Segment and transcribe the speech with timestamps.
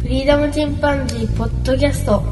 [0.00, 2.22] フリーダムチンパンジーポッドキャスト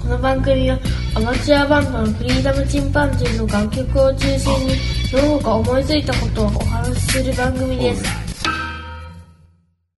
[0.00, 0.78] この番組は
[1.14, 4.74] アマチュアバンドのフリーダムチンパンジーの楽曲を中心に
[5.12, 8.04] どのか思いついたことをお話しする番組です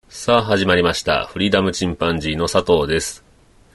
[0.07, 1.25] さあ始まりました。
[1.25, 3.23] フリーダムチンパンジーの佐藤です。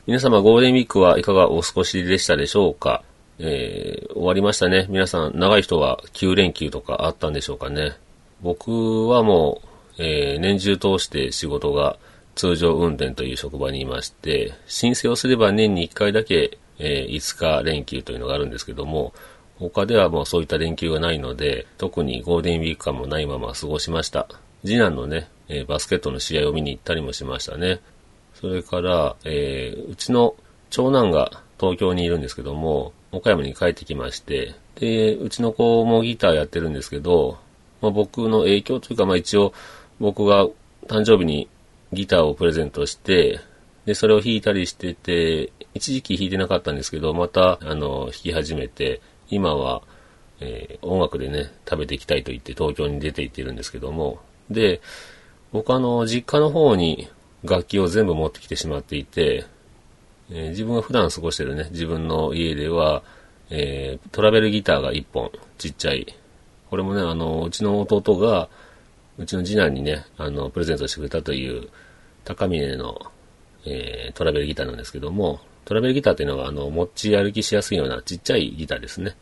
[0.07, 3.03] 皆様ゴールデンウィークはいかがお過ごしでしたでしょうか？
[3.39, 4.87] えー、終わりましたね。
[4.91, 7.95] 皆さん、長い人は9連休とかあったんでしょうかね。
[8.43, 9.63] 僕はも
[9.99, 11.97] う、えー、年中通して仕事が
[12.35, 19.12] 通常運転という職場にいまして、申請をすれば年に1回だけ、えー5日連休というのがあるんですけども、
[19.59, 24.27] 他ではもうそういった連休がないので、特にゴールデンウィーク感もないまま過ごしました。
[24.65, 27.80] 次男のね、えーバスケットの試合を見に行ったりもしましたね。
[28.35, 30.35] それから、えーうちの
[30.71, 37.38] 長男が東京にいるんですけども、岡山に帰ってきまして、で、うちの子もギターやってるんですけど、
[37.80, 39.52] まあ、僕の影響というか、まあ一応
[40.01, 40.46] 僕が
[40.88, 41.48] 誕生日に
[41.95, 43.41] ギターをプレゼントして、
[43.87, 49.82] で、それを弾いたりしてて、一時期弾いてなかったんですけど、また、あの、弾き始めて、今は、
[50.41, 54.80] えー音楽でね、食べていきたいと言って東京に出て行ってるんですけども、で、
[55.52, 57.09] 僕あの、実家の方に
[57.45, 59.46] 楽器を全部持ってきてしまっていて、
[60.30, 63.02] えー自分が普段過ごしてるね、自分の家では、
[63.51, 66.06] えートラベルギターが1本、ちっちゃい。
[66.71, 68.49] これもね、あの、うちの弟が、
[69.16, 71.69] うちの次男にね、あの、プレゼントしてくれたという、
[72.25, 73.00] 高峰の、
[73.67, 79.17] えートラベルギターなんですけども、トラベルギターっていうのは、あの、持ち歩きしやすいようなちっちゃいギターですね。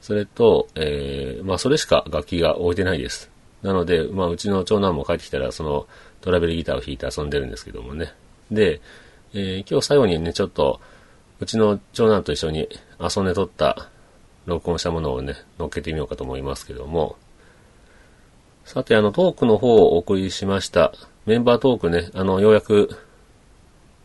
[0.00, 3.30] それと、えーまあ、それしか楽器が置いてないです。
[3.62, 5.86] なので、まあ、うちの長男も帰ってきたら、その
[6.20, 8.12] トラベルギターを弾いて遊んでるんですけどもね。
[8.50, 8.80] で、
[9.32, 10.80] えー今日最後にね、ちょっと、
[11.40, 12.68] うちの長男と一緒に
[13.00, 13.88] 遊んで撮った、
[14.46, 17.16] 録音したものをね、乗っけてみようかと思いますけども。
[18.64, 20.92] さて、あの、トークの方をお送りしました。
[21.24, 22.90] メンバートークね、あの、ようやく、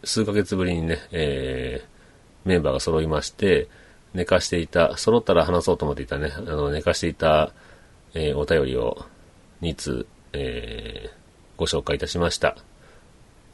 [0.04, 1.98] 数ヶ月ぶりにね、えー
[2.48, 3.68] メンバーが揃いまして、
[4.14, 7.52] 寝かしていた、揃ったら話そうと思っていたね、あの、寝かしていた、
[8.14, 9.06] えーお便りを
[9.62, 11.18] 2通、えー
[11.58, 12.56] ご紹介いたしました。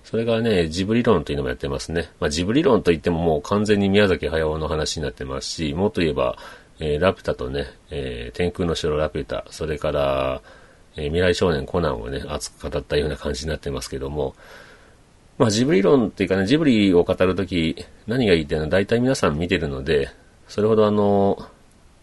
[0.04, 2.12] それがね、ジブリ論というのもやってますね。
[2.20, 6.38] まあ、ジブリ論といってももう完全に宮崎駿の話になってますし、もっと言えば、
[6.80, 10.42] えーラピュタとね、えー天空の城ラピュタ、それから、
[10.96, 14.36] えー未来少年コナンをね、熱く語ったような感じになってますけども、
[15.38, 20.10] まあ、ジブリ論っていうかね、ジブリを語るとき、何がいいっていうのは大体皆さん見てるので、
[20.48, 21.38] それほどあの、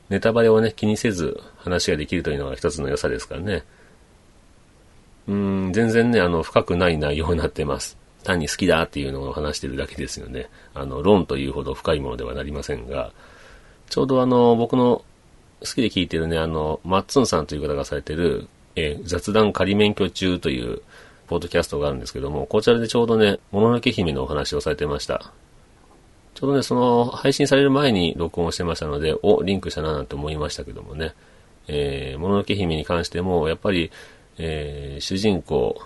[0.08, 3.64] ネタバレをね、気にせず話ができるというのが一つの良さですからね。
[5.28, 7.96] うん、全然ね、あの、深くない内容になってます。
[8.24, 10.48] 単に好きだっていうのを話してるだけですよね。
[10.74, 13.12] あの、論というほど深いものではなりませんが、
[13.88, 15.04] ちょうどあの、僕の
[15.60, 20.82] 好きで聞いてるね、あの、マッツンさんという方がされてる、えー雑談仮免許中という、
[21.30, 25.32] ポッドキャストがあるんですけども、こちらでちょうどね、もののけ姫のお話をされてました。
[26.34, 31.14] ちょうどね、その、配信される前に録音をしてましたので、お、リンクしたななんて思いましたけどもね。
[31.68, 33.92] えー、もののけ姫に関しても、やっぱり、
[34.38, 35.80] えー主人公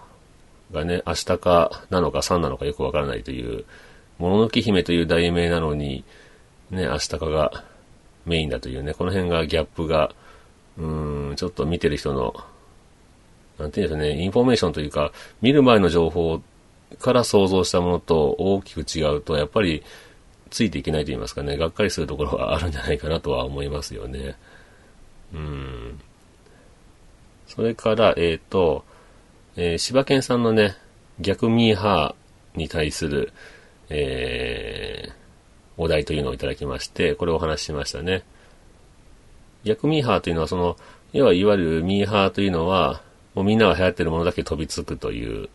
[0.72, 3.66] がね、アシタカなのかサンなのかよくわからないという、
[4.18, 6.04] もののけ姫という題名なのに、
[6.70, 7.64] ね、アシタカが
[8.24, 10.14] メインだというね、この辺がギャップが、
[10.78, 12.34] うーん、ちょっと見てる人の
[13.58, 16.40] なんていうんですかね、インフォメーションというか、見る前の情報
[17.00, 19.82] から想像したものと大きく違うと、やっぱり
[20.50, 24.36] ついていけないと言いますかね、がっかりするところがあるんじゃないかなとは思いますよね。
[25.32, 26.00] うん。
[27.46, 28.84] それから、えっ、と、
[29.56, 30.76] えー柴犬さんのね、
[31.20, 33.32] 逆ミーハーに対する、
[33.88, 35.24] えー
[35.76, 38.22] お題というのをいただきまして、これをお話ししましたね。
[39.64, 40.76] 逆ミーハーというのは、その、
[41.12, 43.02] 要はいわゆるミーハーというのは、
[43.34, 45.48] もうみんなが流行ってるものだけ飛びつくという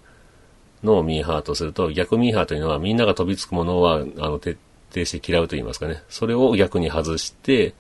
[0.84, 4.58] のをミーハーとすると、逆ミーハーというのはみんなが飛びつくものは、あの、徹
[4.94, 6.04] 底して嫌うと言いますかね。
[6.10, 7.74] それを逆に外して、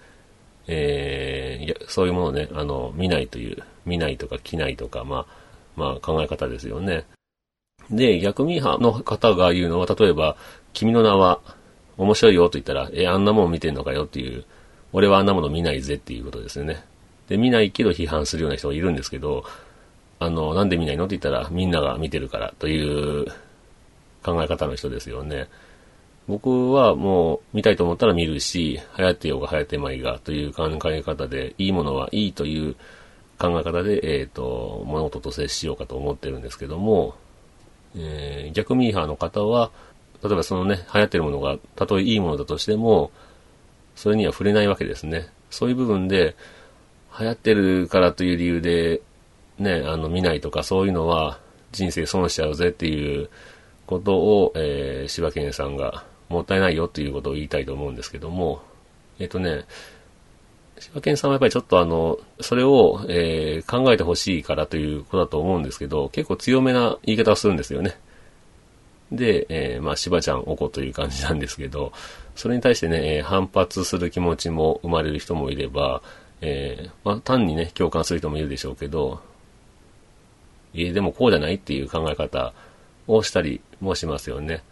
[0.68, 5.26] えーそういうものをね、あの、見ないという、見ないとか着ないとか、まあ、
[5.76, 7.06] まあ考え方ですよね。
[7.90, 10.36] で、逆ミーハーの方が言うのは、例えば、
[10.74, 11.40] 君の名は
[11.98, 14.46] 面白いよと言ったら、え、あんなもん見てんのかよっていう、
[14.94, 16.84] 俺はあんなもの見ないぜっていうことですよね。
[17.28, 19.44] で、見ないけど批判するような人がいるんですけど、
[20.20, 21.06] あの、なんで見ないの？
[21.06, 23.26] って言ったら、みんなが見てるからという
[24.24, 25.48] 考え方の人ですよね。
[26.28, 32.76] 僕はもう見たいと思ったら見るし、流行ってようが流行ってまいがという考え方で、いいものはいいという
[33.40, 37.16] 考え方で、えっ、と、物事と接しようかと思ってるんですけども、
[37.96, 39.72] えー逆ミーハーの方は、
[40.22, 43.12] 例えばそのね、流行ってるものが、たとえいいものだとしても、
[43.96, 45.30] それには触れないわけですね。
[45.50, 46.36] そういう部分で、
[47.18, 49.02] 流行ってるからという理由で、
[49.60, 51.40] ね、あの、見ないとかそういうのは
[51.72, 53.30] 人生損しちゃうぜっていう
[53.86, 58.62] ことを、えー、柴犬さんがもったいないよっていうことを言いたいと思うんですけども、
[59.20, 59.66] えっ、とね、
[60.80, 67.98] 柴犬さんはやっぱりちょっとあの、それを、えー、考えてほしいからということだと思うんですけど、結構強めな言い方をするんですよね。
[69.12, 71.92] で、えー、まあ、柴ちゃんおこという感じなんですけど、
[72.36, 76.02] それに対してね、え、反発する気持ちも生まれる人もいれば、
[76.42, 79.20] えー、まあ、単にね、共感する人もいるでしょうけど、
[80.74, 82.54] いえ、でもこうじゃないっていう考え方
[83.08, 84.64] をしたりもしますよね。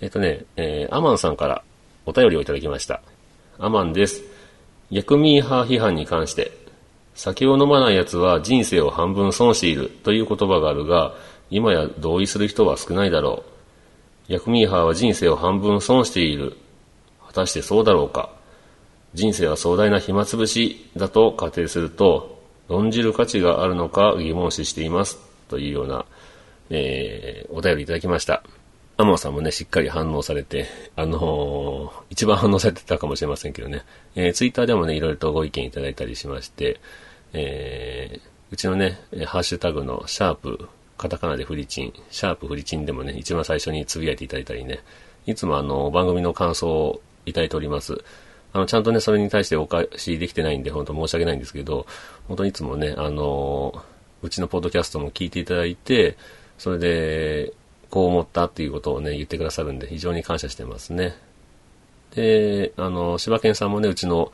[0.00, 1.62] えっ、とね、えー、アマンさんから
[2.06, 3.02] お便りをいただきました。
[3.58, 4.22] アマンです。
[4.90, 6.52] 薬味派批判に関して、
[7.14, 11.14] 酒を飲まない奴は人生を半分損しているという言葉があるが、
[11.50, 13.44] 今や同意する人は少ないだろ
[14.28, 14.32] う。
[14.32, 16.56] 薬味派は人生を半分損している。
[17.26, 18.30] 果たしてそうだろうか。
[19.12, 22.39] 人生は壮大な暇つぶしだと仮定すると、
[22.70, 25.18] 論じる価値があるのか疑問視しています。
[25.48, 26.04] というような、
[26.70, 28.44] えー、お便りいただきました。
[28.96, 33.82] アモさんもね、しっかり反応されて、あのー、一番反応されてたかもしれませんけどね、
[34.14, 36.80] えー、ツイッターでもね、いろいろとご意見いただいたりしまして、
[37.32, 44.78] えー、うちのね、ハッシュタグのシャープ、カタカナでフリチン、シャープフリチンでもね、一番最初につぶやいていただいたりね、
[45.26, 48.04] いつもあの、番組の感想をいただいております。
[48.52, 51.86] あの、ちゃんとね、それに対してお返しできてないんで、本当申し訳ないんですけど、
[52.28, 53.82] 本当にいつもね、あの、
[54.22, 56.16] うちのポッドキャストも聞いていただいて、
[56.58, 57.52] それで、
[57.90, 61.16] こう思ったっていうことをね、言ってくださるんで、非常に感謝してますね。
[62.14, 64.32] で、あの、柴犬さんもね、うちの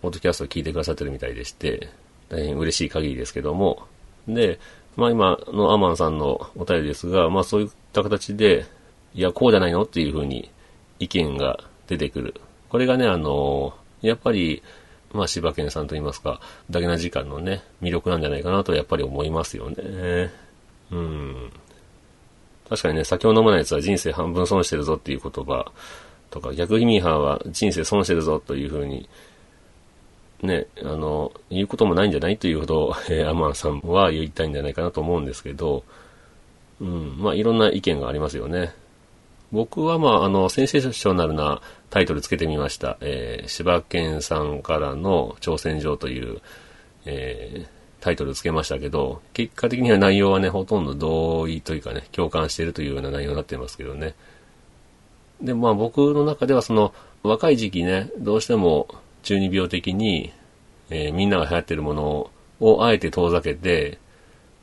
[0.00, 1.90] ポッドキャストを聞いてくださってるみたいでして、
[2.28, 3.82] 大変嬉しい限りですけども、
[4.28, 4.58] で、
[4.96, 8.66] まあ今のアマンさんのお便りですが、まあそういった形で、
[9.14, 9.82] いや、こうじゃないの？
[9.82, 10.50] っていうふうに
[10.98, 12.40] 意見が出てくる。
[12.68, 14.62] これがね、あの、やっぱり、
[15.12, 16.40] まあ柴犬さんと言いますか、
[16.70, 20.30] だけな時間のね、魅力なんじゃないかなとやっぱり思いますよね。
[20.90, 21.52] うん。
[22.68, 25.70] 確かにね、酒を飲まない奴は人生半分損してるぞっていう言葉
[26.30, 29.08] とか、逆意味派は人生損してるぞというふうに、
[30.42, 35.84] ね、あの、言うこともないんじゃないということを、えー、アマンさんは言いたいんじゃないかなと思うんですけど、
[36.80, 38.74] うん、まあいろんな意見がありますよね。
[39.52, 41.60] 僕はまあ、あの、センセーショナルな
[41.90, 42.98] タイトルつけてみました。
[43.00, 46.40] えー、柴犬さんからの挑戦状という、
[47.04, 47.68] えー、
[48.00, 54.14] タイトルつけましたけど、結果的には内容はね、ほとんど同意というかね、共感しているというような内容になってますけどね。
[55.40, 56.92] で、まあ僕の中ではその、
[57.22, 58.88] 若い時期ね、どうしても
[59.22, 60.32] 中二病的に、
[60.90, 63.98] えー、みんなが流行っているものをあえて遠ざけて、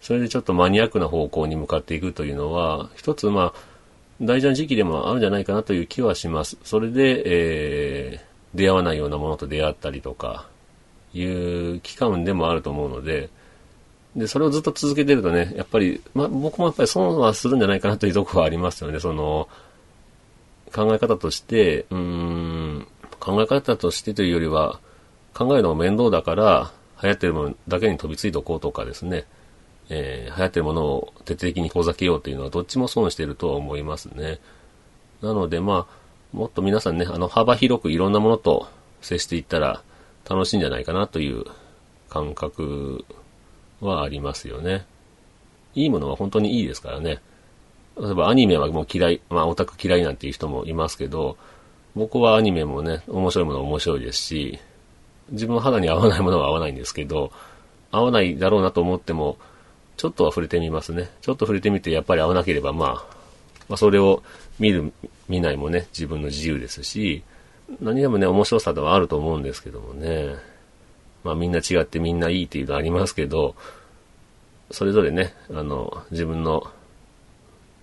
[0.01, 3.73] それでちょっとマニアックな方向に向かっていくというのは、一つまあ、
[4.21, 6.57] 大事な時期でもあるんじゃないかなという気はします。
[6.63, 10.48] それで、えー、出会わないようなものと出会ったりとか、
[11.13, 13.30] いう期間でもあると思うので、
[14.15, 19.00] で、それをずっと続けてるとね、やっぱり、まあ、僕もやっぱり損はするんじゃないかなというところはありますよね。
[19.00, 19.48] その、
[20.74, 22.88] 考え方として、うん、
[23.19, 24.80] 考え方としてというよりは、
[25.33, 26.71] 考えるのが面倒だから、
[27.01, 29.25] 流行ってるものだけに飛びついておこうとかですね、
[29.89, 34.39] えー、流行ってるものを徹底的に遠ざけようというのはどっちも損してるとは思いますね。
[35.21, 38.68] なので、まあ、もっと皆さんね、あの、幅広くいろんなものと
[39.01, 39.81] 接していったら、
[40.30, 41.45] 楽しいんじゃないかなという
[42.09, 43.06] 感覚
[43.81, 44.85] はありますよね。
[45.75, 47.21] いいものは本当にいいですからね。
[48.00, 51.38] 例えばアニメはもう嫌い、まあオタク嫌いなんていう人もいますけど、
[51.96, 54.60] 僕はアニメもね、面白いものは面白いですし、
[55.29, 57.31] 自分の肌に合わないものは合わないんですけど、
[57.91, 59.38] 合わないだろうなと思っても、
[59.97, 61.09] ちょっとは触れてみますね。
[61.21, 62.89] ちょっと触れてみて、やっぱり合わなければ、まあ、
[63.69, 64.23] まあ、それを
[64.59, 64.91] 見る、
[65.29, 67.23] 見ないもね、自分の自由ですし、
[67.81, 70.35] 何でもね、面白さではあると思うんですけどもね。
[71.23, 73.55] まあみんな違ってみんないいっていうのありますけど、
[74.71, 76.67] それぞれね、あの、自分の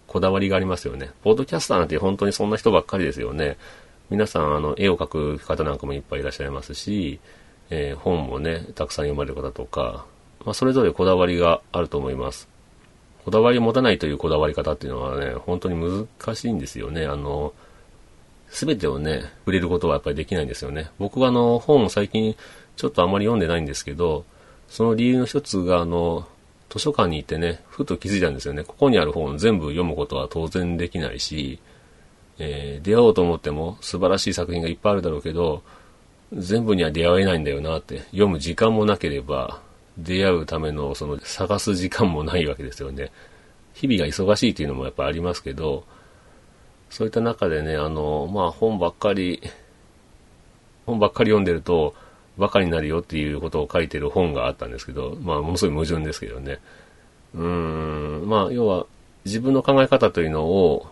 [0.06, 1.10] こだわりがありますよね。
[1.22, 3.56] ポッドキャスターなんて本当にそんな人ばっかりですよね。
[4.10, 7.20] 皆さん、あの、絵を描く方なんかもいっぱいいらっしゃいますし、
[7.70, 10.04] えー、本もね、たくさん読まれる方とか、
[10.44, 12.48] まあそれぞれこだわりがあると思います。
[13.24, 17.06] こだわりを持たないというこだわり方っていうのはね、本当に難しいんですよね。
[17.06, 17.52] あの、
[18.48, 20.90] すべてをね、触れることはやっぱりできないんですよね。
[20.98, 22.34] 僕はあの、本を最近
[22.76, 24.24] ちょっとあまり読んでないんですけど、
[24.68, 26.26] その理由の一つがあの、
[26.70, 28.64] 図書館に行ってね、ふと気づいたんですよね。
[28.64, 31.58] ここにある本全部読むことは当然できないし、
[32.38, 35.62] えー、出会おうと思っても素晴らしい作品がいっぱいあるだろうけど、
[36.32, 39.60] 全部には出会えないんだよなって、読む時間もなければ、
[40.02, 43.10] 出会うためのその探す時間もないわけですよね。
[43.74, 45.84] 日々が忙しいっていうのもやっぱありますけど、
[46.90, 49.40] そういった中でね、あの、まあ本ばっかり、
[50.86, 51.94] 本ばっかり読んでると、
[52.36, 56.58] バカになるよっていうことを書いてる本があったんですけど、まあものすごい矛盾ですけどね。
[57.34, 58.86] うーん、まあ要は、
[59.24, 60.86] 自分の考え方というのを、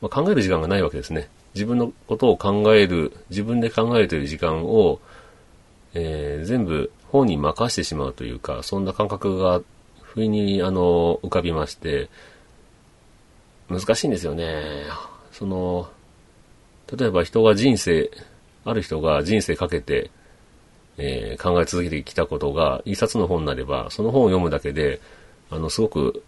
[0.00, 1.28] まあ、考える時間がないわけですね。
[1.54, 5.00] 自分のことを考える、自分で考えるという時間を、
[5.94, 9.60] えー、全部本に任してしまうというか、そんな感覚が
[10.02, 12.08] 不意にあの浮かびまして、
[13.68, 14.84] 難しいんですよね。
[15.32, 15.88] その、
[16.96, 18.10] 例えば人が人生、
[18.64, 20.10] ある人が人生かけて、
[20.98, 25.00] えー、考え続けてきたことが一冊の本になれば、その本を読むだけで、
[25.50, 26.22] あの、すごく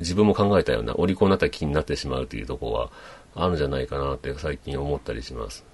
[0.00, 2.90] 自分も考えたような、お利口になった気になってしまうというところは
[3.34, 5.69] あるんじゃないかなって最近思ったりします。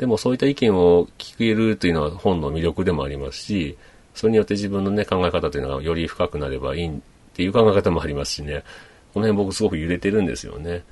[0.00, 3.76] でもそういった意見を聞けるというのは本の魅力でもありますし、
[4.14, 6.92] それによって自分のね、考え方というのがより深くなればいいっ
[7.34, 8.64] ていう考え方もありますしね、
[9.12, 10.84] この辺僕すごく揺れてるんですよね。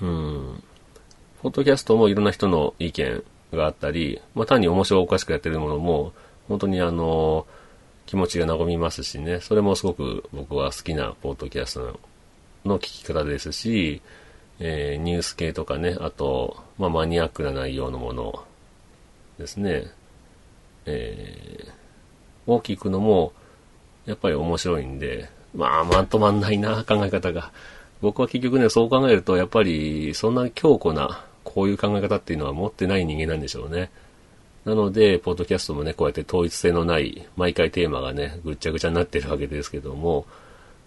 [0.00, 0.62] うん。
[1.42, 3.22] ポッドキャストもいろんな人の意見
[3.52, 6.14] があったり、まあ単に面白おかしくやってるものも、
[6.48, 7.46] 本当にあの、
[8.06, 12.00] 気持ちが和みますしね、それもすごく僕は好きなポッドキャスト
[12.64, 14.00] の聞き方ですし、
[14.60, 18.44] えー、ニュース系とかね、あと、まあマニアックな内容のもの
[19.38, 19.92] ですね、
[20.86, 23.32] えー、を聞くのも、
[24.06, 27.52] やっぱり面白いんで、まあ、まとまんないな、考え方が。
[28.00, 33.90] 僕は結局ね、そう考えると、やっぱり、そんな強固な、こういう考え方っていうのは持ってない人間なんでしょうね。
[34.64, 40.26] なので、ポッドキャストもね、こうやって統一性のない、毎回テーマがね、ぐっちゃぐちゃになってるわけですけども、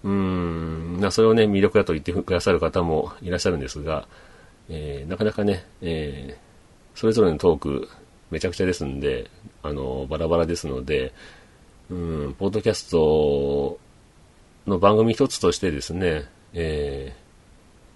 [0.03, 4.07] うん、それをね、魅力だと言ってくださる方もいらっしゃるんですが、
[4.69, 7.89] えー、なかなかね、えー、それぞれのトーク、
[8.31, 9.29] めちゃくちゃですんで、
[9.61, 11.13] あの、バラバラですので、
[11.89, 13.77] うん、ポッドキャスト
[14.65, 17.13] の番組一つとしてですね、え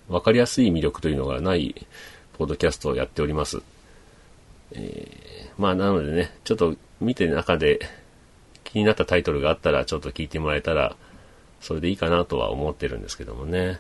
[0.10, 1.88] ー、わかりやすい魅力というのがない
[2.38, 3.62] ポッドキャストをやっております。
[4.72, 7.80] えー、まあなのでね、ちょっと見て中で
[8.64, 10.96] 気になったタイトルがあったらちょっと聞いてもらえたら、
[11.66, 13.80] それでいいかなとは思ってるんですけどもね。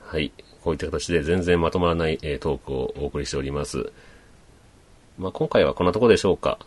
[0.00, 0.32] はい。
[0.62, 3.90] こういった形で全然まとまらない、えー、トークをお送りしております。
[5.18, 6.60] まあ今回はこんなとこでしょうか。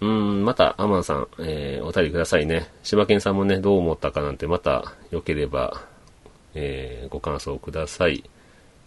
[0.00, 2.68] うん、また、アマンさん、えー、お便りくださいね。
[2.82, 5.82] 柴犬さんもね、どう思ったかなんて、また、良ければ、
[6.54, 8.24] えー、ご感想ください。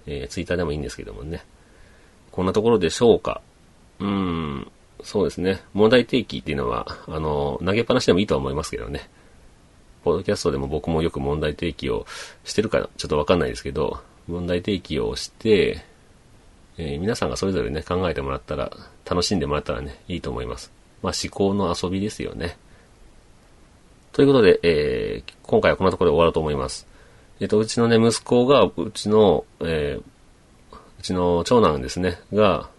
[0.05, 1.45] えー、ツイッターでもいいんですけどもね。
[2.31, 3.41] こんなところでしょうか。
[3.99, 4.71] うん、
[5.03, 5.61] そうですね。
[5.73, 9.09] 問題提起っていうのは、あの、投げっぱなしでもいいとは思いますけどね。
[10.03, 12.05] ポッドキャストでも僕もよく問題提起を
[12.43, 15.83] してるかちょっとわかんないですけど、問題提起をして、
[16.77, 18.71] えー、皆さんがそれぞれね、考えてもらったら、
[19.05, 20.71] 楽しんでもらったらね、いいと思います。
[21.03, 22.57] まあ、思考の遊びですよね。
[24.13, 26.87] ということで、えー、今回はこんなところで終わろうと思います。
[27.39, 32.69] えっ、ー、と、うちのね、息子が、うちの、えー、うちの長男ですね、が、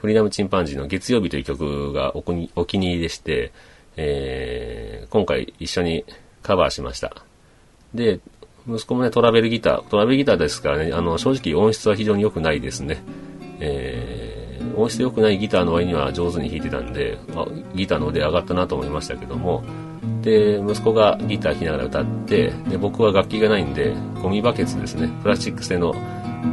[0.00, 2.24] フリーダムチンパンジーの月曜日という曲がお
[2.56, 3.52] お気に入りでして、
[3.96, 6.04] えー、今回一緒に
[6.42, 7.14] カバーしました。
[7.94, 8.20] で、
[8.68, 13.02] 息子もね、トラベルギター、トラベルギターですからね、あの、正直音質は非常に良くないですね。
[13.60, 14.40] えー
[14.76, 19.62] 音質良くないギターの割には上手に弾いてたんで、あ、ギターの腕上がったなと思いましたけども、
[20.22, 25.94] で、息子がギター弾きながら歌って、で、僕は楽器がないんで、ゴミバケツですね、プラスチック製の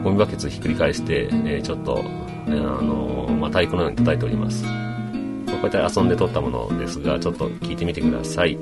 [0.04, 2.04] ゴミバケツひっくり返して、えー、ちょっと、
[2.48, 4.66] あのまあ、太鼓のように叩いております。
[5.58, 8.58] こうやって遊んで撮ったものですが、ちょっと聞いてみてください。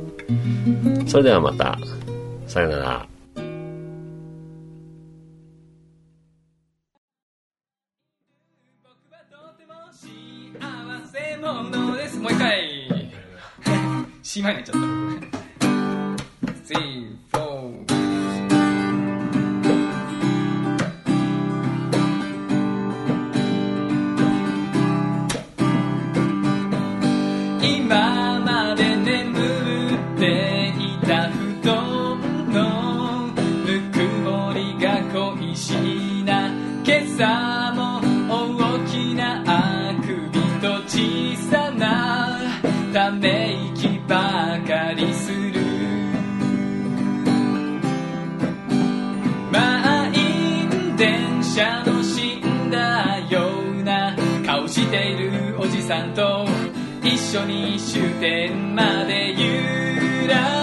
[1.08, 1.78] それではまた、
[2.48, 3.08] さよなら。
[14.24, 14.86] C マイナーちゃった。
[41.36, 42.40] さな
[42.94, 45.54] ため息ばかりする。
[49.52, 53.50] 満員電車の死んだよ
[53.80, 54.16] うな
[54.46, 56.46] 顔しているおじさんと
[57.04, 60.55] 一緒に終点まで揺ら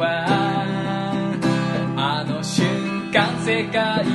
[0.00, 0.24] は
[1.96, 4.09] あの瞬間世界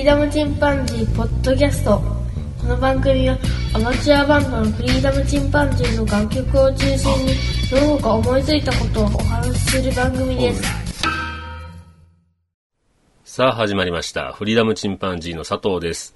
[0.00, 2.00] リーダムチンパンジーポッドキャスト
[2.58, 3.36] この番組は
[3.74, 7.34] アマチュアバンドのフリーダムチンパンジーの楽曲を中心に
[7.68, 10.62] その他思いついたことをお話しする番組です
[13.24, 14.32] さあ始まりました。
[14.32, 16.14] フリーダムチンパンジーの佐藤です。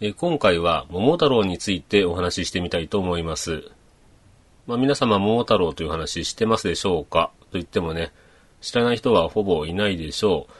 [0.00, 3.62] え今回は桃太郎についてお話ししてみたいと思います。
[4.66, 7.30] まあ、皆様桃太郎という話してますでしょうか？
[7.40, 8.10] と言ってもね、
[8.62, 10.52] 知らない人はほぼいないでしょう。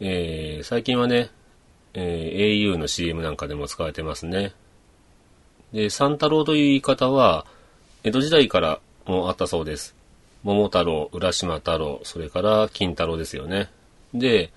[0.00, 1.30] えー最近はね、
[1.98, 4.52] えー au の CM なんかでも使われてますね。
[5.72, 7.46] で、三太郎という言い方は、
[8.04, 9.96] 江戸時代からもあったそうです。
[10.44, 13.70] 桃太郎、浦島太郎、それから金太郎ですよね。
[14.12, 14.52] で、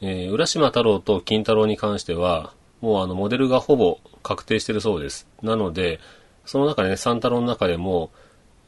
[0.00, 5.28] えー浦島太郎と金太郎に関しては、もうあのモデルがほぼ確定してるそうです。
[5.42, 6.00] なので、
[6.44, 8.10] その中でね、三太郎の中でも、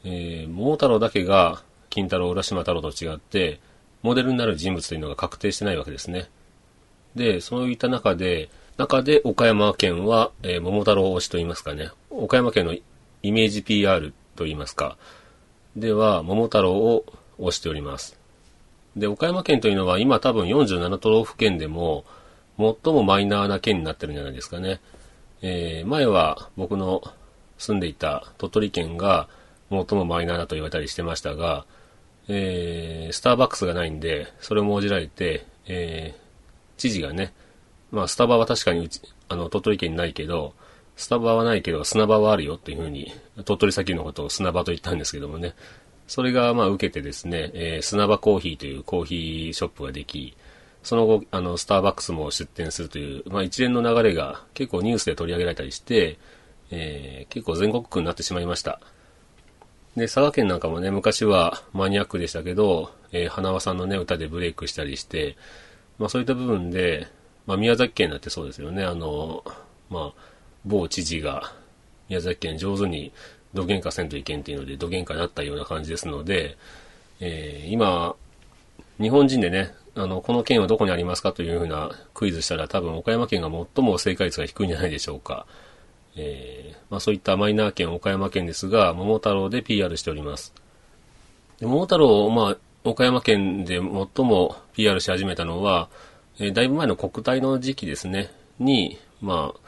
[0.04, 3.58] えー桃太郎だけが金太郎、浦島太郎と違って、
[4.02, 6.28] モデルになる人物というのが確定してないわけですね。
[7.16, 12.82] で、そういった中で、中で岡山県は、えー桃太郎推しと言いますかね、岡山県のイ
[13.32, 14.98] メージ PR と言いますか、
[15.74, 17.06] では、桃太郎を
[17.38, 18.18] 推しております。
[18.96, 22.04] で、岡山県というのは今多分47都道府県でも
[22.58, 24.80] 最もマイナーな県になってるんじゃないですかね。
[25.42, 27.02] えー前は僕の
[27.58, 29.28] 住んでいた鳥取県が
[29.70, 31.64] 最もマイナーだと言われたりしてましたが、
[32.28, 36.25] えースターバックスがないんで、それも応じられて、えー
[36.76, 37.32] 知事がね、
[37.90, 38.88] まあスタバは確かに、
[39.28, 40.54] あの、鳥取県にないけど、
[40.96, 43.12] スタバはないけど砂場はあるよっていうふうに、
[43.44, 45.54] 鳥取砂丘のことを砂場と言ったんですけどもね、
[46.06, 50.36] それがまあ受けてですね、えー砂場コーヒーというコーヒーショップができ、
[50.82, 56.18] その後、あの、スターバックスも出店するという、まあ一連の流れが結構ニュースで取り上げられたりして、
[56.70, 58.80] えー結構全国区になってしまいました。
[59.96, 65.36] で、佐賀県なんかもね、昔はマニアックでしたけど、えー花輪さんのね、歌でブレイクしたりして、
[65.98, 67.06] まあそういった部分で、
[67.46, 69.44] まあ宮崎県だってそうですよね、あの、
[69.90, 70.20] まあ、
[70.64, 71.52] 某知事が
[72.08, 73.12] 宮崎県上手に
[73.54, 76.56] 土幻化せんといけんっていうので土幻化になったような感じですので、
[77.20, 78.14] えー今、
[79.00, 85.46] 日本人でね、あの、この県はどこにありますかというふうなクイズしたら多分岡山県が最も正解率が低いんじゃないでしょうか。
[86.16, 90.52] えーまあそういったマイナー県岡山県ですが、桃太郎で PR しております。
[91.58, 92.56] で桃太郎、まあ、
[92.90, 95.88] 岡山県で最も PR し始めたのは、
[96.38, 99.60] えーだいぶ前の国体の時期ですね、に、まあ、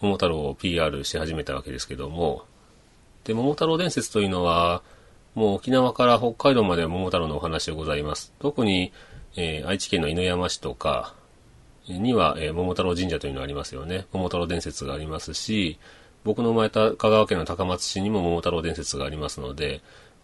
[0.00, 2.44] 桃太郎を PR し始めたわけですけども、
[3.24, 4.82] で、桃太郎伝説というのは、
[5.34, 8.32] もう沖縄から北海道まで桃太郎のお話でございます。
[8.38, 8.92] 特に、
[9.36, 11.14] えー愛知県の犬山市とか
[11.88, 14.06] には、えー桃太郎神社というのがありますよね。
[14.12, 15.78] 桃太郎伝説がありますし、
[16.22, 19.80] 僕の生まれた香川県の高松市にも桃太郎伝説がありますので、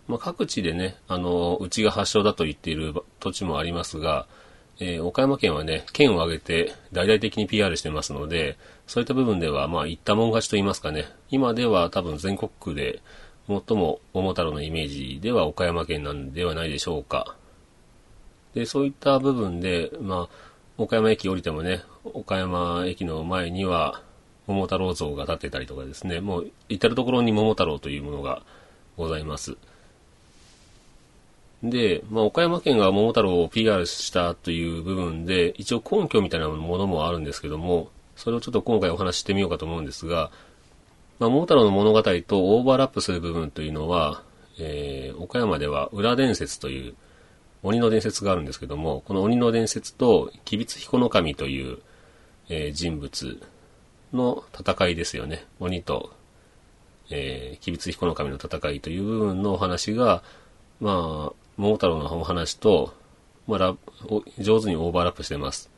[0.08, 4.26] まあ、各地でね、あの、うちが発祥だと言っている土地もありますが、
[4.78, 13.02] えー岡山県はね、県を挙げて大々的に PR してますので、そういった部分では、まあ、言ったもん勝ちと言いますかね、今では多分全国区で
[13.48, 17.36] 最も桃太郎のイメージでは岡山県なんではないでしょうか。
[18.54, 20.46] で、そういった部分で、まあ、
[20.78, 24.02] 岡山駅降りてもね、岡山駅の前には
[24.46, 28.42] 桃太郎像が立ってたりとかですね、もう至るところに桃太郎というものが
[28.96, 29.56] ございます。
[31.62, 40.30] で、まあ、岡山県が桃太郎を PR したという部分で、一応根拠みたいなものもあるんですけども、それをちょっと今回お話ししてみようかと思うんですが、
[41.18, 44.22] まあ、桃太郎の物語とオーバーラップする部分というのは、
[44.58, 46.94] えー岡山では裏伝説という
[47.62, 51.78] 鬼の伝説があるんですけども、この鬼の伝説と、吉備津彦の神という、
[52.48, 53.40] えー人物
[54.12, 55.46] の戦いですよね。
[55.58, 56.12] 鬼と、
[57.10, 60.22] えー、吉備津彦の神の戦いという部分のお話が、
[60.80, 62.94] まあ、桃太郎のお話と、
[63.46, 63.76] まあラ
[64.38, 65.70] 上手にオーバーラップしてます。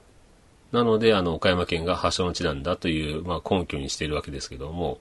[0.72, 4.98] なので、あの、岡山県が発祥の地なんだという、まあ、根拠にしているわけですけども。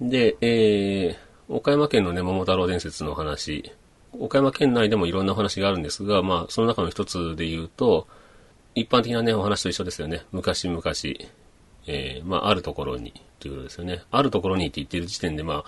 [0.00, 3.72] で、えー、岡山県のね、桃太郎伝説の話、
[4.12, 8.06] 岡山県内でもいろんなお話があるんですが、まあ、その中の一つで言うと、
[8.74, 10.22] 一般的なね、お話と一緒ですよね。
[10.32, 10.82] 昔々、
[11.86, 14.02] えー、まあ、あるところに、ということですよね。
[14.10, 15.64] あるところにって言ってる時点で、まあ、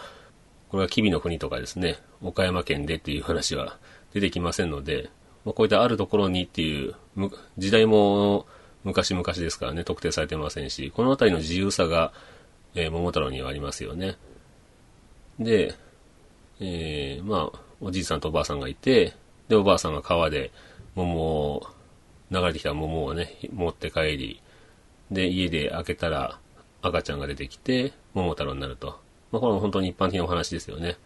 [0.68, 3.79] これは吉備の国とかですね、岡山県でっていう話は
[4.12, 5.11] 出てきませんので、
[5.44, 6.94] まあ、こういったあるところにっていう、
[7.59, 8.46] 時代も
[8.83, 12.12] 昔々ですからね、特定されてませんし、このあたりの自由さが、
[12.74, 14.16] えー桃太郎にはありますよね。
[15.38, 15.74] で、
[16.61, 19.14] えーまあ、おじいさんとおばあさんがいて、
[19.48, 20.50] で、おばあさんが川で
[20.94, 21.66] 桃を、
[22.31, 24.42] 流れてきた桃をね、持って帰り、
[25.11, 26.38] で、家で開けたら
[26.83, 29.03] 赤ちゃんが出てきて、桃太郎になると。
[29.35, 30.97] まあ、これは本当に一般的なお話ですよね。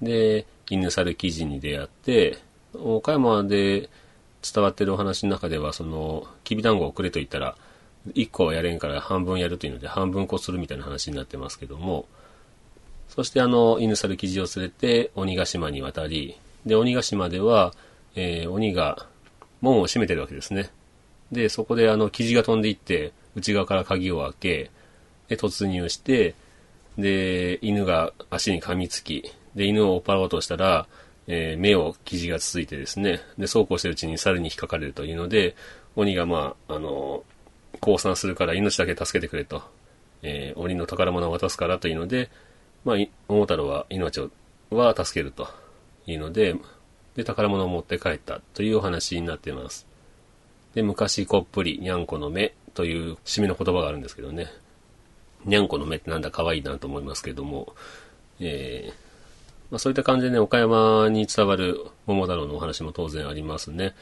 [0.00, 2.38] で、犬猿記事に出会って、
[2.72, 3.90] 岡山で
[4.42, 7.54] 伝わってるお話の中では、その、きびだんごをくれと言ったら、
[8.14, 12.06] 1個はやれんから半分やるというので、半分こするみたいな話になってますけども、
[13.10, 17.74] そしてあの、犬猿記事を連れて鬼ヶ島に渡り、で、鬼ヶ島では、
[18.14, 19.06] えー鬼が
[19.60, 20.70] 門を閉めてるわけですね。
[21.30, 24.70] で、そこであの、生地が飛んでいって、内側から鍵を開け、
[25.28, 26.34] で、突入して、
[26.98, 30.86] で、犬が足に噛みつき、で、犬を追っ払おうとしたら、
[31.28, 35.54] えー目を生地がつついてですね、で、そうこうしてるうちに猿に引っかかれるというので、
[35.94, 37.22] 鬼がまあ、あの、
[37.80, 39.62] 降参するから命だけ助けてくれと、
[40.22, 42.30] えー鬼の宝物を渡すからというので、
[42.84, 42.96] まあ、
[43.28, 44.30] 桃太郎は命を、
[44.70, 45.48] は助けると
[46.06, 46.56] いうので、
[47.14, 49.86] で、宝物を持って帰ったというお話になっています。
[50.74, 54.46] で、昔こっぷり、にゃんこの目という締めの言葉があるんですけどね。
[55.44, 57.74] にゃんこの目ってなんだ可愛いなと思いますけども、
[58.40, 59.08] えー
[59.70, 63.94] まあ、そういった感じでね、岡山に伝わる桃太郎のお話も当然ありますね。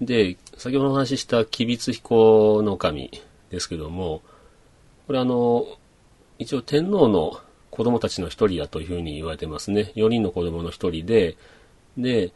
[0.00, 3.10] で、先ほどお話しした吉備津彦の神
[3.50, 4.22] ですけども、
[5.06, 5.66] これあの、
[6.38, 9.92] 一応天皇の子供たちの一人だというふうに言われてますね。
[9.96, 11.36] 4人の子供の一人で、
[11.96, 12.32] で、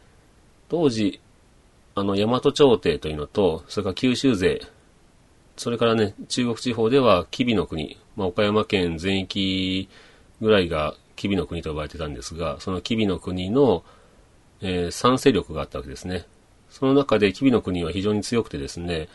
[0.69, 1.21] 当時、
[1.95, 4.63] あの、大和朝廷というのと、それから九州勢、
[5.59, 9.89] それからね、中国地方では、吉備の国、まあ、岡山県全域
[10.41, 13.85] ぐらいが吉備の国と呼ばれてたんですが、その吉備の国の、
[14.61, 16.27] えー賛成力があったわけですね。
[16.71, 19.09] その中で吉備の国は非常に強くてですね、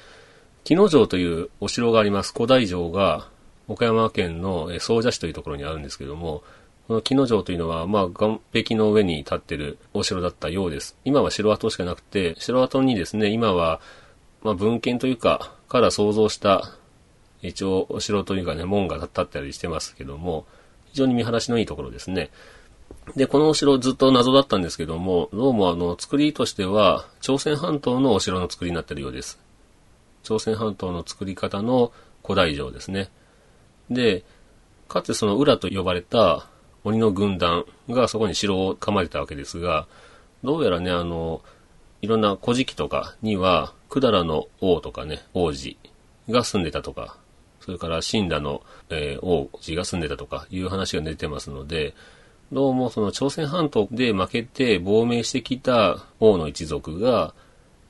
[0.64, 2.34] 木野城というお城があります。
[2.34, 3.30] 古代城が、
[3.68, 6.44] 岡山県の総社市というところにあるんですけども、
[6.88, 10.96] この木野城というのは、まあ、岸壁の上に立ってるお城だったようです。
[11.04, 13.82] 今は城跡しかなくて、城跡にですね、今は、
[14.42, 16.78] まあ、文献というか、から想像した、
[17.42, 20.46] 一応、お城というかね、門が立ったりしてますけども、
[20.88, 22.30] 非常に見晴らしのいいところですね。
[23.16, 29.40] で、このお城ずっと謎だったんですけども、どうもあの、作りとしては、朝鮮半島のお城の作りになっているようです。
[30.24, 31.92] 朝鮮半島の作り方の
[32.24, 33.10] 古代城ですね。
[33.90, 34.24] で、
[34.88, 36.48] かつてその裏と呼ばれた
[36.84, 39.88] 鬼の軍団がそこに城を構えたわけですが、
[40.44, 41.42] どうやらね、あの、
[42.02, 45.78] いろんな古事記とかには、百済の王とかね、王子
[46.30, 47.18] が住んでたとか、
[47.68, 51.94] それから死んだの、えー王子が住んでたとかいう話が出てますので、
[52.54, 57.34] どうもその朝鮮半島で負けて亡命してきた王の一族が、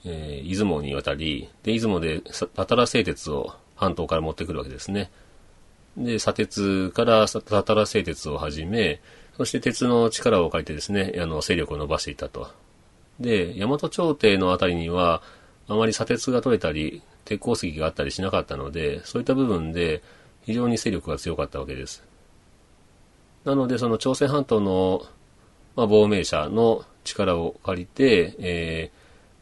[0.03, 2.23] えー、出雲に渡り、で、出雲で
[2.55, 5.11] たたら製鉄を半島から持ってくるわけですね。
[5.95, 8.99] で、砂鉄からたたら製鉄を始め、
[9.37, 12.49] そして鉄の力を借りてですね、あの、勢力を伸ばしていったと。
[13.19, 15.21] で、大和朝廷のあたりには、
[15.67, 20.01] あまり砂鉄が取れたり、鉄鉱石があったりしなかったので、そういった部分で
[20.45, 22.03] 非常に勢力が強かったわけです。
[23.43, 25.03] なので、その朝鮮半島の、
[25.75, 28.91] まあ、亡命者の力を借りて、え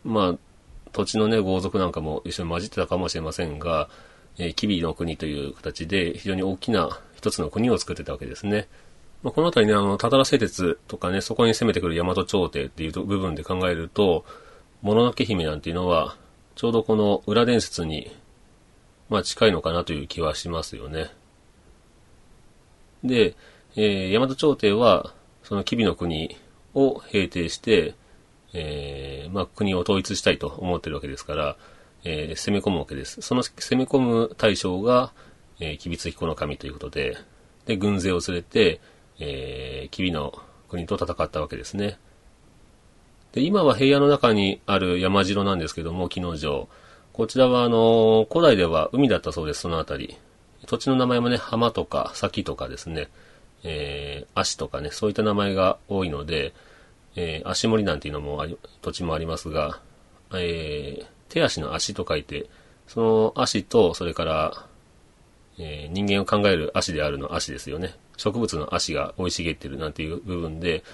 [0.06, 0.38] ー、まあ、
[0.92, 3.90] 土地のね、豪族なんかも一緒に混じってたかもしれませんが、
[4.38, 8.68] えー、キビの国という形で非常に大きな一つの国を作ってたわけですね。
[9.24, 14.26] まあ、この辺りね、あの、たたら製鉄とかね、そこに攻めてくる大和朝廷っていう部分で考えると、
[14.82, 16.16] もののけ姫なんていうのは、
[16.56, 18.16] ちょうどこの裏伝説に、
[19.10, 21.12] まあ近いのかなという気はしますよね。
[23.04, 23.36] で、
[23.76, 25.14] えー、大和朝廷は、
[25.44, 26.38] その吉備の国
[26.74, 27.94] を平定して、
[28.54, 31.58] えー、まあ、国を統一したいと思ってるわけですから、
[32.06, 33.22] えー、攻め込むわけです。
[33.22, 35.12] その攻め込む対象が、
[35.60, 37.18] えー、吉備津彦の神ということで、
[37.66, 38.80] で、軍勢を連れて、
[39.20, 40.34] えー、吉備の
[40.70, 41.98] 国と戦ったわけですね。
[43.36, 46.70] で、今は平野の中にある山城なんですけども、木の城。
[47.12, 50.18] こちらは、あの、古代では海だったそうです、そのあたり。
[50.68, 53.10] 土地の名前もね、浜とか、崎とかですね。
[53.64, 56.54] えー、足とかね、そういった名前が多いので、
[57.18, 59.82] えー、足森なんていうのもあり、土地もありますが、
[60.34, 62.48] えー、手足の足と書いて、
[62.88, 64.66] その足と、それから、
[65.60, 67.96] えー、人間を考える足であるの足ですよね。
[68.16, 70.86] 植物の足が生い茂ってるなんていう部分で、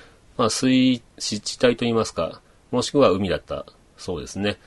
[0.42, 4.58] まあ、水湿地帯といいますか、もしくは海だったそうですね。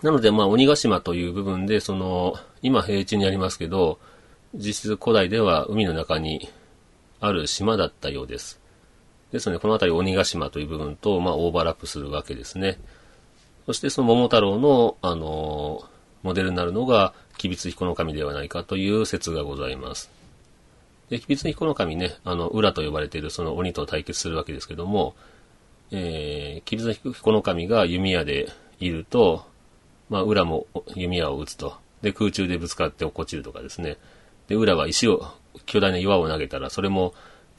[0.00, 3.98] なので、まあ、鬼ヶ島という部分で、その、今平地にありますけど、
[4.54, 6.48] 実質古代では海の中に
[7.20, 8.58] ある島だったようです。
[9.32, 12.78] ですので、この辺り鬼ヶ島という部分と、まあ、オーバーラップするわけですね。
[13.66, 15.84] そしてその桃太郎の、あの
[16.22, 20.10] モデルになるのが、吉備津彦の神ではないかという説がございます。
[21.10, 25.14] で、吉備津彦の神ね、あの、裏と呼ばれているその鬼と対決するわけですけども、
[25.90, 28.48] えー、吉備津彦の神が弓矢で
[28.80, 29.44] いると、
[30.08, 31.76] まあ、裏も弓矢を撃つと。
[32.02, 33.98] で、空中でぶつかって落っこちるとかですね。
[34.48, 35.26] で、裏は石を
[35.66, 37.14] 巨大な岩を投げたら、それも、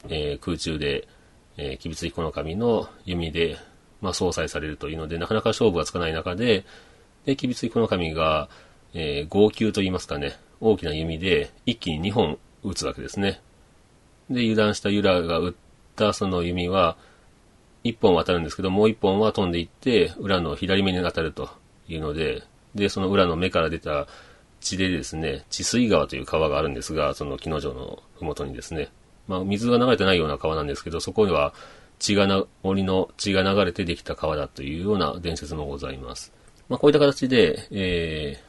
[0.08, 1.08] えー、空中で、
[1.56, 3.56] えー、吉備津彦の神の弓で、
[4.00, 6.64] まあ、相殺されるというので、なかなか勝負がつかない中で、
[7.24, 8.48] で、吉備津彦の神が、
[8.92, 13.40] えー、号泣と言いますかね、大きな弓で一気に2本撃つわけですね。
[14.30, 15.54] で、油断したユラが撃っ
[15.96, 16.96] たその弓は、
[17.84, 21.50] 1本渡るんですけど、もう1本は飛んでいって、裏の左目に当たると
[21.86, 22.42] いうので、
[22.74, 24.06] で、その裏の目から出た
[24.60, 28.90] 地でですね、治水川という川があるんですが、その木の城のふもとにですね、
[29.28, 31.54] まあ、水が流れてないような川なんですけど、そこには
[31.98, 36.32] 血がな、鬼の血が流れてできた川だというような伝説もございます。
[36.68, 38.43] まあ、こういった形で、えー、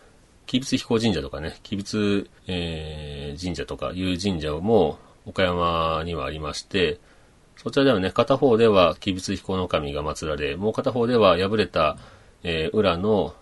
[0.45, 6.99] 吉備津彦神社とかね、吉備津、えー、神社とかいう神社も岡山にはありまして、
[7.57, 11.97] そちらではね、片方では吉備津彦の神が祀られ、もう片方では破れた、
[12.43, 13.33] えー、裏の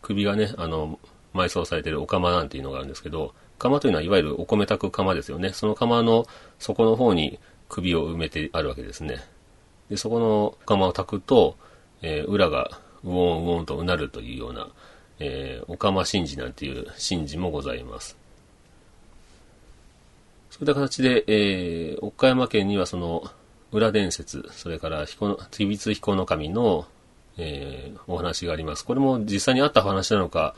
[0.00, 0.98] 首がね、あの、
[1.34, 5.50] 埋葬されているお釜なんていうのがあるんですけど、釜というのはいわゆるお米炊く釜ですよね。
[5.52, 6.26] その釜の
[6.58, 7.38] 底の方に
[7.68, 9.18] 首を埋めてあるわけですね。
[9.88, 11.56] で、そこの釜を炊くと、
[12.02, 14.68] えー、裏がウォンウォンとうなるというような、
[15.24, 18.16] えー、お釜神事なんていう神事もございます。
[20.50, 23.30] そういった形で、えー、岡山県にはその
[23.70, 26.86] 裏伝説、それから彦の、つびつ彦の神の、
[27.38, 28.84] えー、お話があります。
[28.84, 30.54] これも実際にあった話なのか、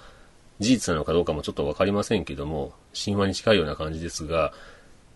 [0.61, 4.53] 事実なのかどうかもちょっとわかりませんけども、神話に近いような感じですが、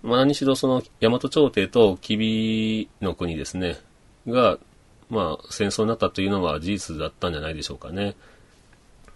[0.03, 3.79] まあ何しろその大和朝廷と吉備の国ですね、
[4.27, 4.59] が、
[5.09, 8.15] まあ戦争になったというのは事実だったんじゃないでしょうかね。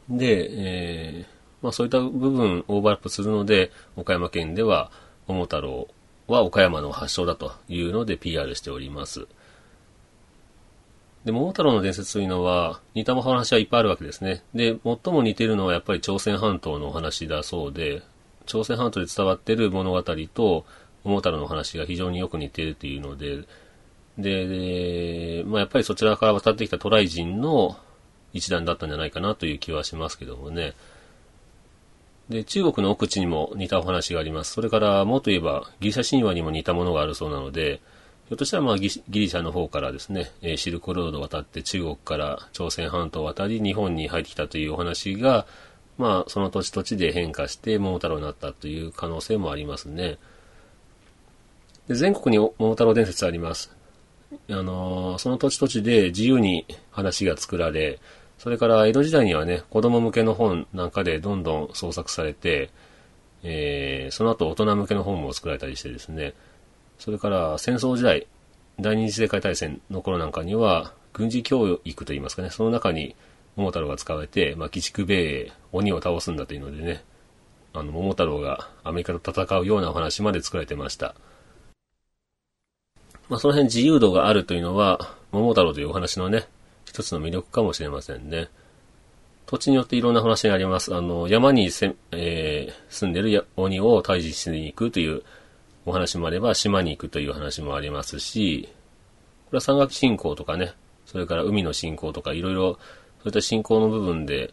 [0.09, 1.27] で、えー、
[1.63, 4.91] まあそういった部分オーバーラップするので、岡山県では
[5.27, 5.89] 桃太郎
[6.29, 9.27] は岡山の発祥だというので PR しております。
[11.25, 14.43] で、桃太郎の伝説というのは、似たお話はいっぱいあるわけですね。
[14.55, 18.03] で、最も似てるのはやっぱり朝鮮半島のお話だそうで、
[18.47, 20.65] 朝鮮半島で伝わっている物語と、
[21.05, 23.45] 桃太郎の話が非常によく似ているというので、
[24.19, 27.77] で、まあやっぱりそちらから渡ってきた渡来人の
[28.33, 30.75] 一団だったんじゃないかなという気はしますけどもね。
[32.29, 34.53] で、中国の奥地にも似たお話があります。
[34.53, 37.81] それから、もっと言えば、ギリシャ神話にも似たものがあるそうなので、
[38.29, 45.47] ひょっとしたらまあギリシャの方からですね、えシルクロードを渡って中国から朝鮮半島を渡り日本に入ってきたというお話が、
[45.99, 50.17] まあその土地土地で変化して桃太郎になったという可能性もありますね。
[51.89, 53.77] で、で全国に桃太郎伝説あります。
[54.49, 57.99] あのーその土地土地で自由に話が作られ、
[58.43, 62.71] それから江戸時代にはね、子供向けの本なんかでどんどん創作されて、
[63.45, 66.35] えーその後大人向けの本も作られたりしてですね、
[66.99, 68.27] それから戦争時代、
[68.81, 73.15] 第二次世界大戦の頃なんかには、軍事教育といいますかね、その中に
[73.55, 77.05] 桃太郎が使われて、まあ、鬼畜米英、鬼を倒すんだというのでね、
[77.73, 81.15] あの、桃太郎がアメリカと戦うようなお話まで作られてました。
[83.29, 86.49] まあ、その辺自由度があるというのは、桃太郎というお話のね、
[86.93, 88.49] 一つの魅力かもしれませんね。
[89.47, 90.95] 土地によっていろんな話があります。
[90.95, 95.23] あの、山にせ、えー住んでる鬼を退治しに行くという
[95.87, 98.69] お話もあれば、島に行くという話もありますし、
[99.47, 100.75] これは山岳信仰とかね、
[101.07, 102.79] それから海の信仰とかいろいろ、そ
[103.25, 104.53] ういった信仰の部分で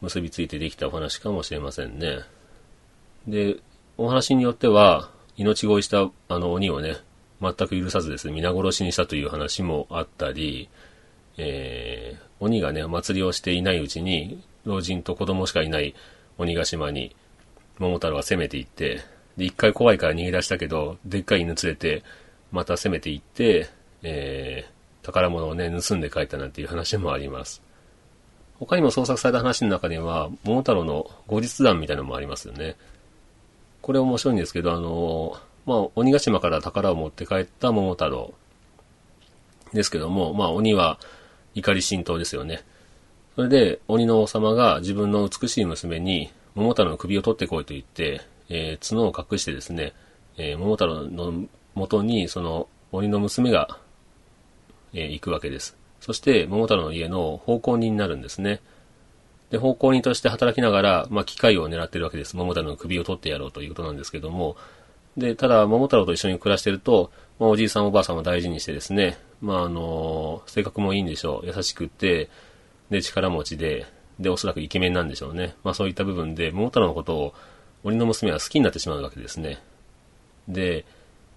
[0.00, 2.20] 結びついてできたお話かもしれませんね。
[3.26, 3.56] で、
[3.96, 6.98] お話によっては、命乞いしたあの鬼をね、
[7.40, 10.68] 全く許さずですね、皆殺しにしたという話もあったり、
[11.42, 15.94] えー、鬼がね、祭りをしていないうちに、老人と子供しかいない
[16.36, 17.16] 鬼ヶ島に、
[17.78, 19.00] 桃太郎が攻めていって、
[19.38, 22.02] で、一回怖いから逃げ出したけど、でっかい犬連れて、
[22.52, 23.70] また攻めていって、
[24.02, 27.62] えー、宝物をね、盗んで帰ったなんていう話もあります。
[28.58, 32.76] 他にも創作された話の中には、桃太郎の後日談みたいなのもありますよね。
[33.80, 38.34] これ面白いんですけど、あの、まあ、鬼ヶ島から宝を持って帰った桃太郎
[39.72, 40.98] ですけども、まあ、鬼は
[41.54, 42.62] 怒り心頭ですよね。
[43.36, 49.92] それで、鬼の王様が自分の美しい娘に、桃太郎の首を取ってこいと言って、えー角を隠してですね、
[50.36, 53.78] えー桃太郎の元に、その鬼の娘が、
[54.92, 55.76] えー行くわけです。
[56.00, 58.60] そして、桃太郎の家の奉公人になるんですね。
[59.50, 62.36] で、奉公人として働きながら、まあ、機会を狙ってるわけです。
[62.36, 64.56] 桃太郎の首を取ってやろうということなんですけども、
[65.20, 71.46] で、ただ、桃太郎と一緒に暮らしてると、まあ、おじいさんおばあさんを大事にしてですね、まあ、あの性格もいいんでしょう。
[71.46, 72.28] 優しくて、
[72.90, 73.86] で、力持ちで、
[74.18, 75.54] で、おそらくイケメンなんでしょうね。
[75.62, 77.34] まあ、そういった部分で、桃太郎のことを、
[77.84, 79.58] 鬼の娘は好きになってしまうわけですね。
[80.48, 80.84] で、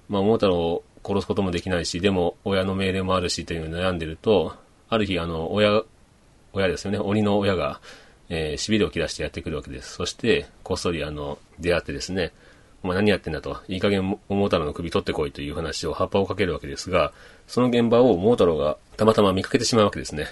[0.10, 4.56] まあ、桃太郎を殺すこともできないし、でも、親の命令もあるし、というのに悩んでると、
[4.90, 5.84] ある日、あの、親、
[6.54, 7.82] 親ですよね、鬼の親が、
[8.30, 9.94] えー、痺れを切らしてやってくるわけです。
[9.94, 12.32] そして、こっそり、あの、出会ってですね、
[12.84, 17.14] お前何やってんだと、いい加減桃太郎の首取ってこいという話を葉っぱをかけるわけですが、
[17.48, 20.28] その現場を桃太郎がたまたま見かけてしまうわけですね。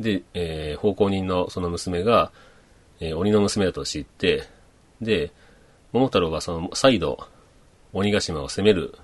[0.00, 2.32] で、えー、奉公人のその娘が、
[3.00, 4.48] えー鬼の娘だと知って、
[5.00, 5.32] で、
[5.92, 7.18] 桃太郎はその再度、
[7.92, 8.98] 鬼ヶ島を攻める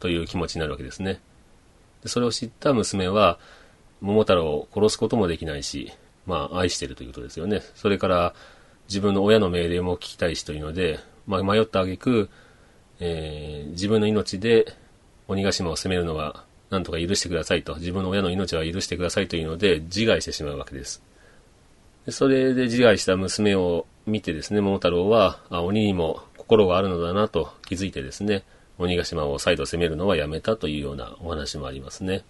[0.00, 1.20] という気持ちになるわけですね。
[2.02, 3.38] でそれを知った娘は、
[4.00, 5.92] 桃太郎を殺すこともできないし、
[6.26, 7.62] まあ、愛してるということですよね。
[7.74, 8.34] それから、
[8.88, 10.98] 自分の親の命令も聞きたいしというので、
[11.30, 12.28] まあ、迷った挙句、
[12.98, 14.66] えー自分の命で
[15.28, 21.02] 鬼ヶ島を攻めるのは、なんとか許してくださいと、自分の親の命は許してくださいというので、自害してしまうわけです。
[22.04, 28.42] でそれで自害した娘を見てですね、桃太郎は、あ、鬼にも心があるのだなと気づいてですね、
[28.78, 32.24] 鬼ヶ島を再度攻めるのはやめたというようなお話もありますね。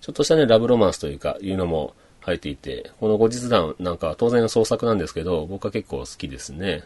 [0.00, 6.84] ちょっとしたね、ラブロマンスというか、いうのも入っていて、この後日談なんかは当然の創作なんですけど、僕は結構好きですね。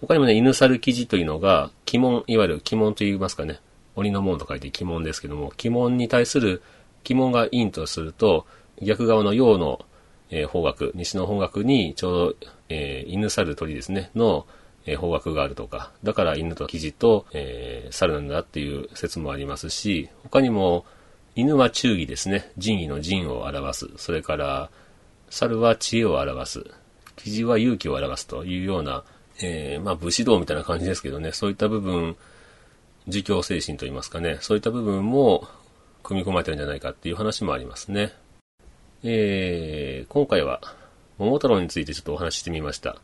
[0.00, 3.60] 他にもね、犬猿記事というのが、鬼門、いわゆる鬼門と言いますかね、
[3.94, 6.62] 鬼の門と書いて鬼門ですけども、鬼門に対する
[7.08, 8.46] 鬼門が陰とすると、
[8.82, 9.80] 逆側の陽の、
[10.30, 14.46] えー方角、西の方角にちょうど、えー犬猿鳥ですね、の、
[14.84, 20.84] えー方角があるとか、だから犬と生地と、えー猿なんだっていう説もありますし、他にも、
[21.36, 23.90] 犬は忠義ですね、仁義の仁を表す。
[23.96, 24.70] それから、
[25.30, 26.64] 猿は知恵を表す。
[27.16, 29.04] 生地は勇気を表すというような、
[29.42, 32.16] えーまあ武士道みたいな感じですけどね、そういった部分、
[33.08, 35.46] 儒教精神といいますかね、そういった部分も
[36.02, 38.12] 組み込まれてるんじゃないかっていう話もありますね。
[39.02, 40.60] えー、今回は
[41.18, 42.96] 桃太郎についてちょっとお話ししてみました。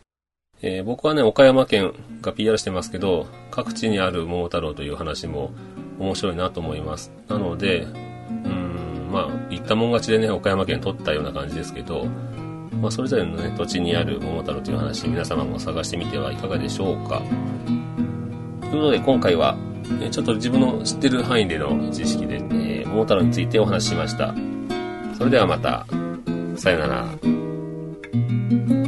[0.62, 5.52] えー僕はね、岡山県が PR してますけど、各地にある桃太郎という話も
[5.98, 7.10] 面白いなと思います。
[7.28, 12.06] なので、うん、まあ、言ったもん勝ちでね、岡山県取ったような感じですけど、
[12.80, 17.22] まあ、それぞれのね、土地にある桃太郎という話、皆様も探してみてはいかがでしょうか。
[18.60, 19.56] ということで、今回は、
[20.00, 24.34] えちょっと自分の知ってる範囲での知識で、え桃太郎についてお話ししました。
[25.16, 25.86] それではまた、
[26.56, 28.81] さようなら。